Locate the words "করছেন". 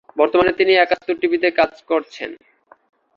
1.89-2.29